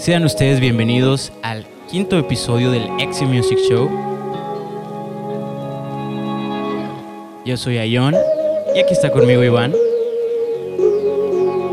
Sean 0.00 0.24
ustedes 0.24 0.60
bienvenidos 0.60 1.30
al 1.42 1.66
quinto 1.90 2.18
episodio 2.18 2.70
del 2.70 2.88
Exi 3.00 3.26
Music 3.26 3.58
Show. 3.68 3.86
Yo 7.44 7.58
soy 7.58 7.76
Ayon 7.76 8.16
y 8.74 8.78
aquí 8.78 8.94
está 8.94 9.12
conmigo 9.12 9.44
Iván. 9.44 9.74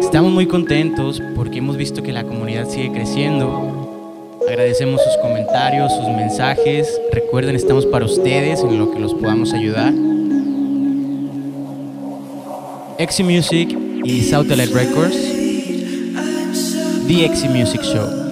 Estamos 0.01 0.33
muy 0.33 0.45
contentos 0.45 1.23
porque 1.37 1.59
hemos 1.59 1.77
visto 1.77 2.03
que 2.03 2.11
la 2.11 2.25
comunidad 2.25 2.67
sigue 2.67 2.91
creciendo. 2.91 4.37
Agradecemos 4.45 5.01
sus 5.01 5.15
comentarios, 5.21 5.93
sus 5.93 6.09
mensajes. 6.09 6.99
Recuerden, 7.13 7.55
estamos 7.55 7.85
para 7.85 8.03
ustedes 8.03 8.59
en 8.59 8.77
lo 8.77 8.91
que 8.91 8.99
los 8.99 9.13
podamos 9.13 9.53
ayudar. 9.53 9.93
Exi 12.97 13.23
Music 13.23 13.73
y 14.03 14.21
Satellite 14.23 14.73
Records. 14.73 15.37
The 17.07 17.23
Exi 17.23 17.47
Music 17.47 17.81
Show. 17.83 18.26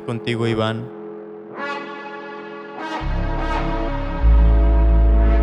Contigo 0.00 0.46
Iván. 0.46 0.88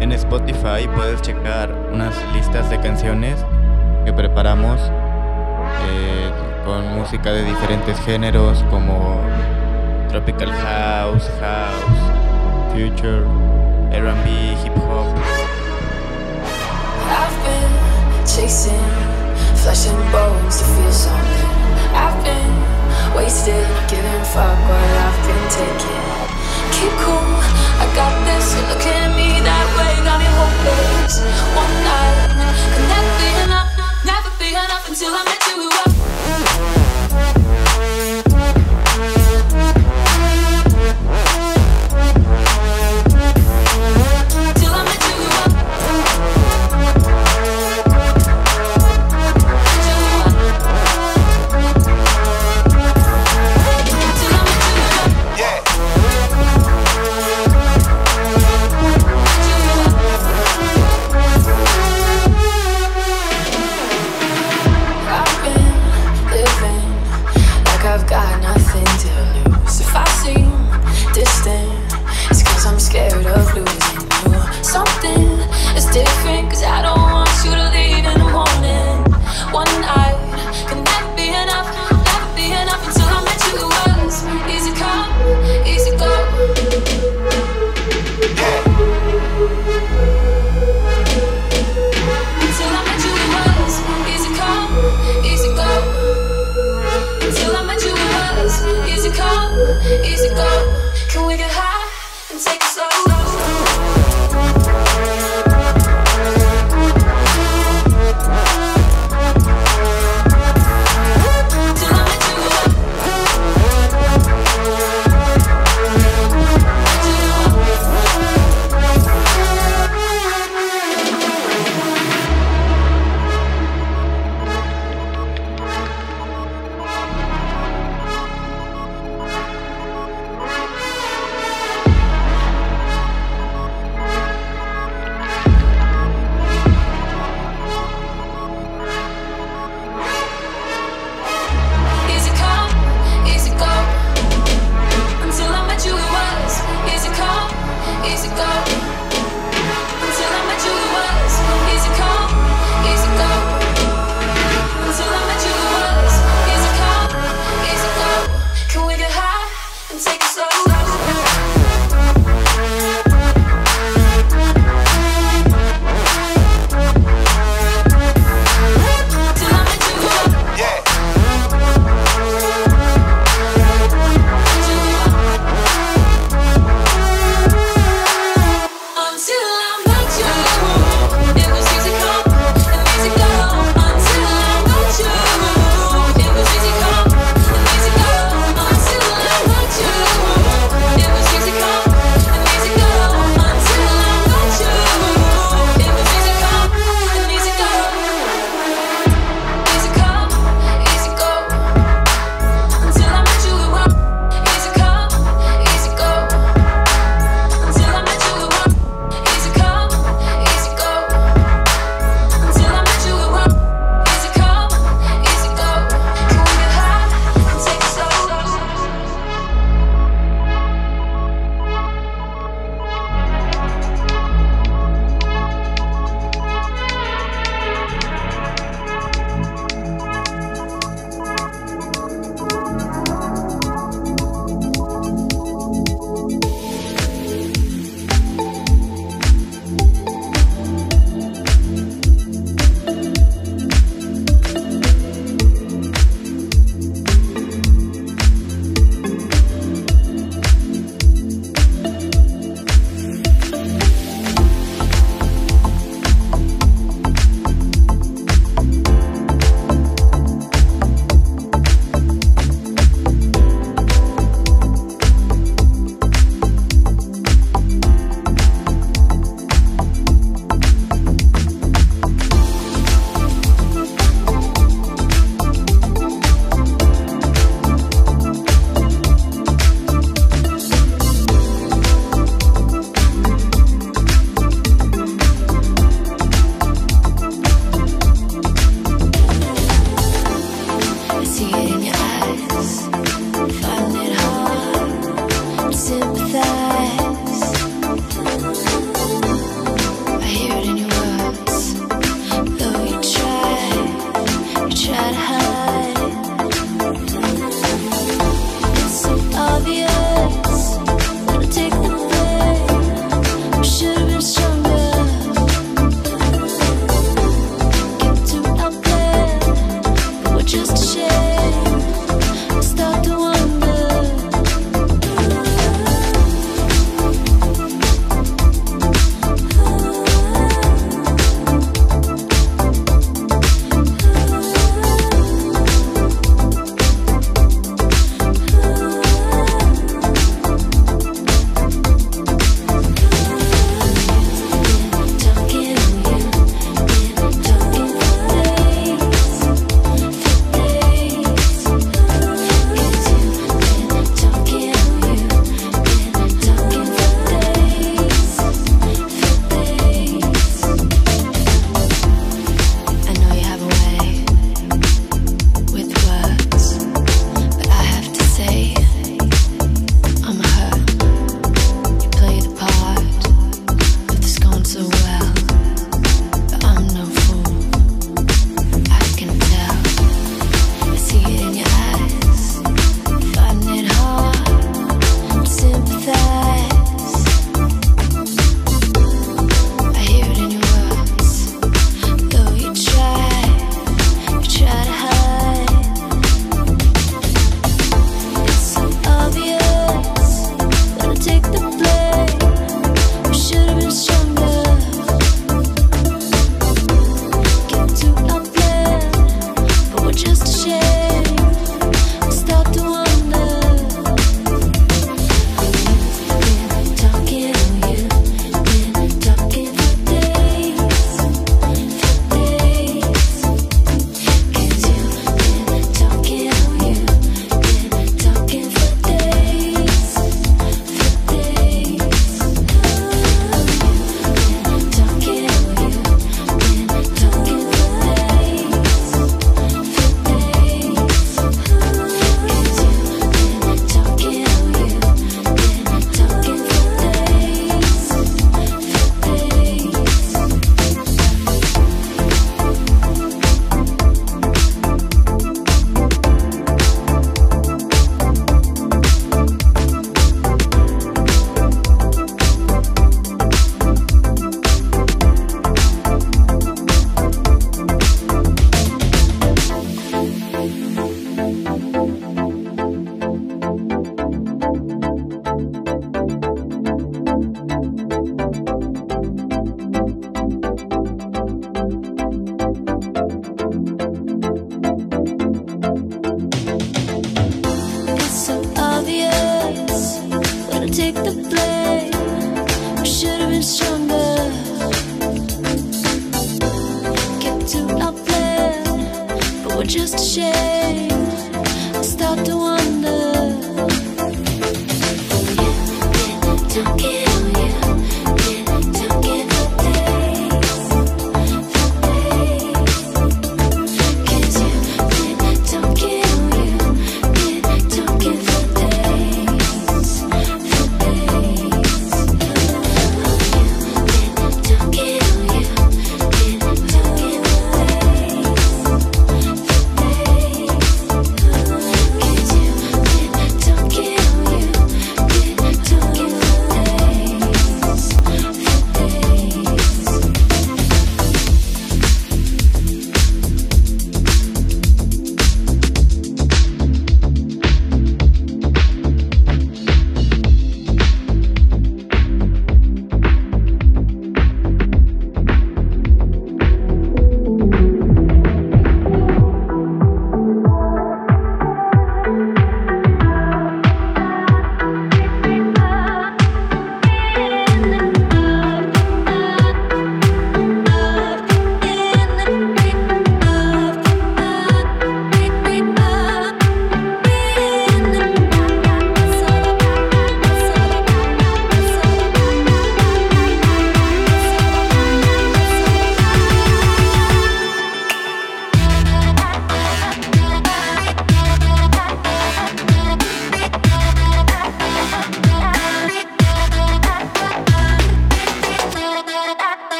En 0.00 0.12
Spotify 0.12 0.88
puedes 0.94 1.20
checar 1.20 1.70
unas 1.92 2.14
listas 2.32 2.70
de 2.70 2.80
canciones 2.80 3.44
que 4.04 4.12
preparamos 4.12 4.80
eh, 4.80 6.30
con 6.64 6.96
música 6.96 7.32
de 7.32 7.44
diferentes 7.44 8.00
géneros 8.00 8.64
como 8.70 9.20
tropical 10.08 10.50
house, 10.50 11.30
house, 11.40 12.72
future, 12.72 13.24
R&B, 13.92 14.56
hip 14.64 14.76
hop. 14.78 15.06
Wasted, 23.14 23.66
giving 23.88 24.24
fuck 24.32 24.58
what 24.68 24.90
I've 25.06 25.18
been 25.26 25.46
taking. 25.50 26.04
Keep 26.76 26.94
cool, 27.02 27.30
I 27.82 27.86
got 27.94 28.14
this. 28.26 28.54
You're 28.54 28.68
looking 28.70 28.92
at 28.92 29.12
me 29.16 29.40
that 29.42 29.66
way, 29.76 29.92
got 30.04 30.18
me 30.20 30.28
hopeless. 30.38 31.20
One 31.54 31.74
night 31.84 32.54
could 32.74 32.88
never 32.88 33.12
be 33.20 33.30
enough, 33.44 33.70
never 34.04 34.30
be 34.38 34.48
enough 34.50 34.88
until 34.88 35.14
I 35.14 35.24
met 35.24 35.42
you. 35.48 35.68
Up. 35.68 35.89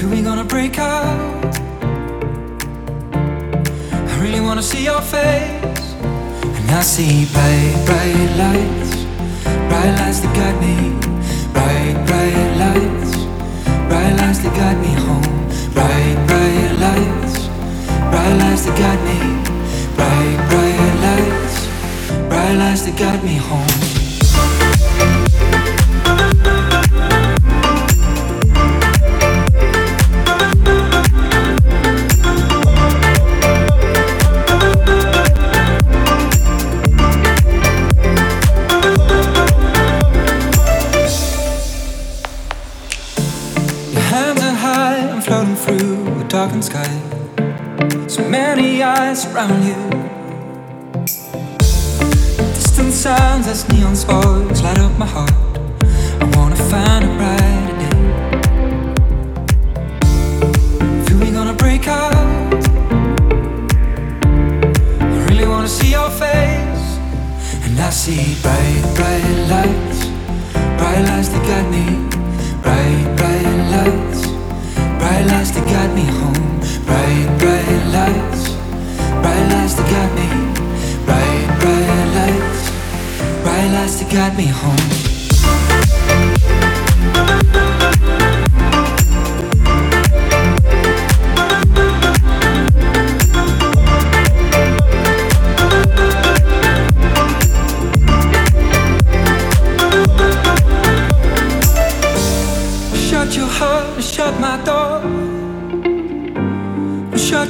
if 0.00 0.10
we 0.10 0.22
gonna 0.22 0.44
break 0.44 0.78
out. 0.78 1.58
I 3.12 4.18
really 4.20 4.40
wanna 4.40 4.62
see 4.62 4.84
your 4.84 5.00
face. 5.00 5.86
And 6.58 6.70
I 6.70 6.82
see 6.82 7.26
bright, 7.32 7.74
bright 7.86 8.30
lights, 8.42 8.90
bright 9.68 9.92
lights 9.98 10.20
that 10.20 10.32
guide 10.38 10.58
me. 10.60 10.76
Bright, 11.52 11.96
bright 12.06 12.50
lights, 12.62 13.12
bright 13.88 14.14
lights 14.20 14.38
that 14.44 14.54
guide 14.54 14.78
me 14.86 14.92
home. 15.06 15.30
Bright, 15.74 16.16
bright 16.28 16.72
lights, 16.84 17.48
bright 18.12 18.34
lights 18.42 18.66
that 18.66 18.78
guide 18.78 19.02
me. 19.08 19.18
Bright, 19.96 20.38
bright 20.50 20.94
lights, 21.06 21.56
bright 22.28 22.54
lights 22.54 22.82
that 22.82 22.96
guide 22.96 23.24
me 23.24 23.36
home. 23.36 23.97
around 49.38 49.64
you. 49.64 49.74
Distant 52.54 52.92
sounds 52.92 53.46
as 53.46 53.68
neon 53.68 53.94
sparks. 53.94 54.27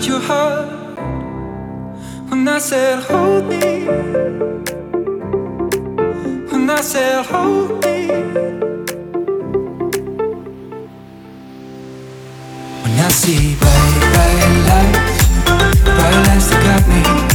Your 0.09 0.21
heart. 0.21 0.97
when 2.31 2.49
I 2.49 2.59
said, 2.59 3.03
Hold 3.11 3.45
me. 3.45 3.85
When 6.51 6.71
I 6.71 6.81
said, 6.81 7.27
Hold 7.27 7.85
me. 7.85 8.09
When 12.83 12.99
I 13.07 13.09
see 13.11 13.55
bright, 13.61 13.99
bright 14.15 14.57
lights, 14.71 15.29
bright 15.85 16.19
lights 16.27 16.49
that 16.53 16.63
got 16.65 16.89
me. 16.89 17.28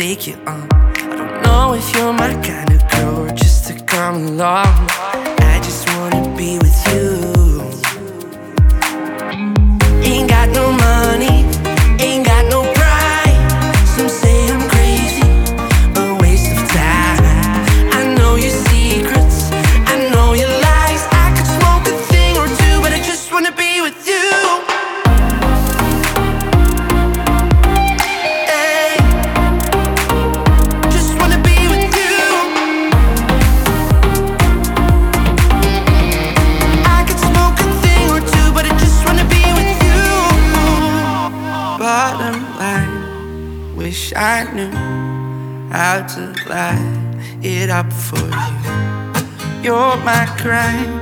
take 0.00 0.26
you 0.26 0.34
on. 0.46 0.66
I 0.72 1.14
don't 1.14 1.42
know 1.42 1.74
if 1.74 1.94
you're 1.94 2.14
my 2.14 2.32
kind 2.42 2.72
of 2.72 2.80
girl, 2.90 3.26
just 3.36 3.66
to 3.66 3.74
come 3.84 4.28
along. 4.28 4.79
Crime, 50.40 50.99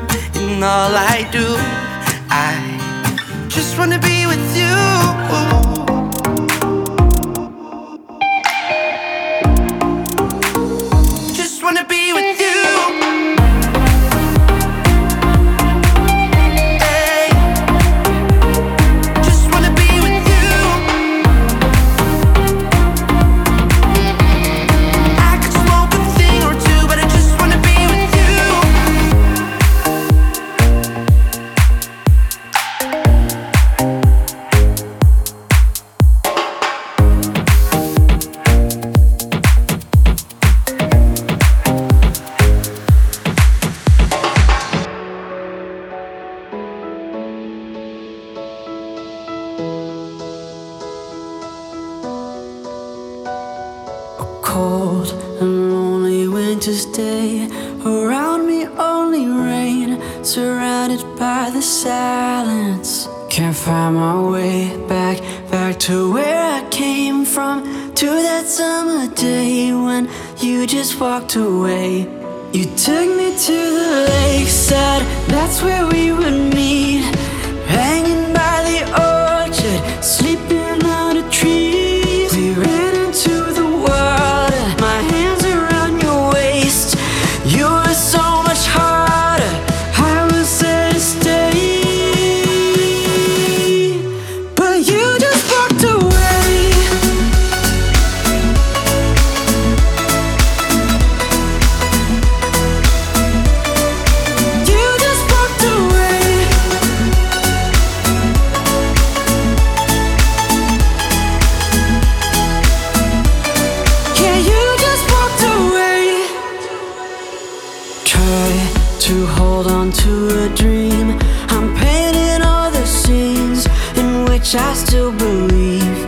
hold 119.59 119.73
on 119.73 119.91
to 119.91 120.45
a 120.45 120.49
dream. 120.55 121.19
I'm 121.49 121.75
painting 121.75 122.43
all 122.47 122.71
the 122.71 122.87
scenes 122.87 123.67
in 123.97 124.25
which 124.27 124.55
I 124.55 124.73
still 124.75 125.11
believe. 125.11 125.99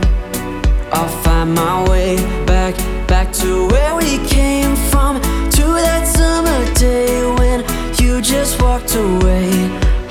I'll 0.92 1.14
find 1.24 1.53
my 1.53 1.88
way 1.90 2.16
back, 2.46 2.76
back 3.09 3.32
to 3.42 3.66
where 3.66 3.96
we 3.96 4.18
came 4.28 4.76
from. 4.90 5.20
To 5.57 5.64
that 5.86 6.07
summer 6.07 6.61
day 6.74 7.24
when 7.38 7.59
you 8.01 8.20
just 8.22 8.62
walked 8.62 8.94
away. 8.94 9.51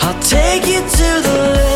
I'll 0.01 0.21
take 0.21 0.67
you 0.67 0.81
to 0.99 1.09
the 1.27 1.68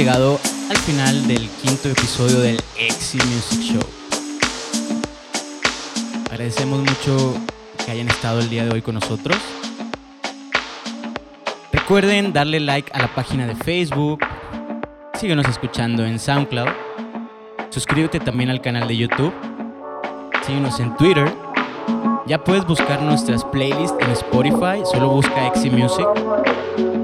llegado 0.00 0.40
al 0.70 0.78
final 0.78 1.28
del 1.28 1.46
quinto 1.62 1.90
episodio 1.90 2.40
del 2.40 2.58
Exi 2.78 3.18
Music 3.18 3.60
Show. 3.60 3.82
Agradecemos 6.30 6.78
mucho 6.78 7.34
que 7.84 7.90
hayan 7.92 8.08
estado 8.08 8.40
el 8.40 8.48
día 8.48 8.64
de 8.64 8.70
hoy 8.72 8.80
con 8.80 8.94
nosotros. 8.94 9.36
Recuerden 11.70 12.32
darle 12.32 12.60
like 12.60 12.90
a 12.94 13.00
la 13.02 13.14
página 13.14 13.46
de 13.46 13.54
Facebook. 13.56 14.20
Síguenos 15.18 15.46
escuchando 15.46 16.06
en 16.06 16.18
SoundCloud. 16.18 16.70
Suscríbete 17.68 18.20
también 18.20 18.48
al 18.48 18.62
canal 18.62 18.88
de 18.88 18.96
YouTube. 18.96 19.34
Síguenos 20.46 20.80
en 20.80 20.96
Twitter. 20.96 21.30
Ya 22.26 22.42
puedes 22.42 22.64
buscar 22.64 23.02
nuestras 23.02 23.44
playlists 23.44 23.98
en 24.00 24.10
Spotify. 24.12 24.80
Solo 24.90 25.10
busca 25.10 25.46
Exi 25.48 25.68
Music. 25.68 26.06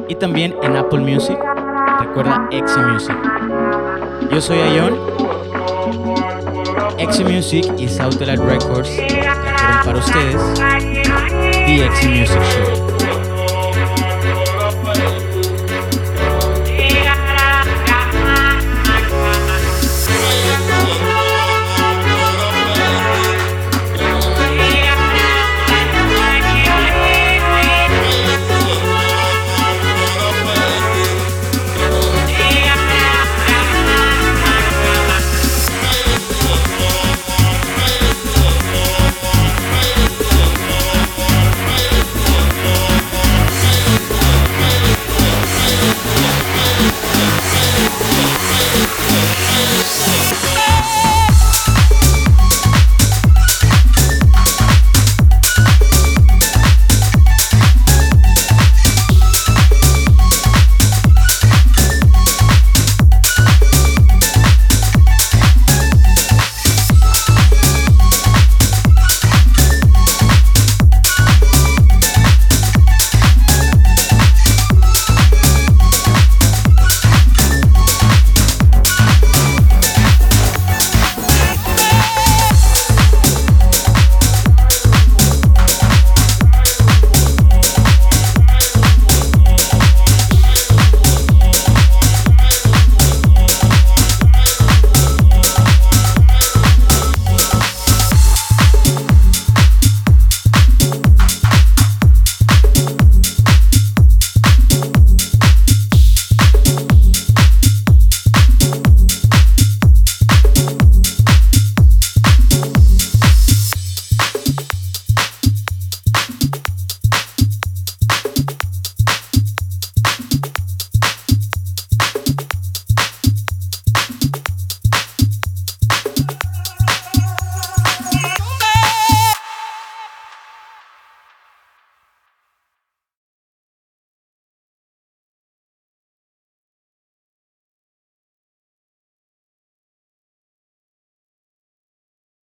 Y 0.09 0.15
también 0.15 0.55
en 0.63 0.77
Apple 0.77 1.01
Music. 1.01 1.37
Recuerda 1.99 2.49
Exi 2.51 2.79
Music. 2.81 3.17
Yo 4.31 4.41
soy 4.41 4.59
Ayon. 4.59 4.99
Exi 6.99 7.25
Music 7.25 7.65
y 7.79 7.89
Satellite 7.89 8.43
Records 8.45 8.91
para 9.85 9.99
ustedes 9.99 10.43
The 11.67 11.85
Exi 11.87 12.09
Music 12.09 12.43
Show. 12.43 12.96